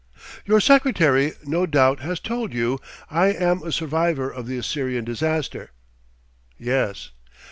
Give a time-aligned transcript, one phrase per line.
[0.47, 2.79] "Your secretary, no doubt, has told you
[3.11, 5.69] I am a survivor of the Assyrian disaster."
[6.57, 7.11] "Yes...."